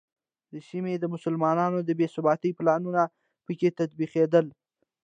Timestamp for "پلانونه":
2.57-3.03